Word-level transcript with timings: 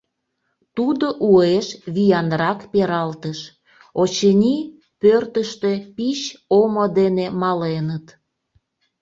Тудо 0.75 1.07
уэш 1.29 1.67
виянрак 1.93 2.59
пералтыш— 2.71 3.39
очыни, 4.01 4.57
пӧртыштӧ 5.01 5.71
пич 5.95 6.21
омо 6.59 6.85
дене 6.97 7.25
маленыт. 7.41 8.05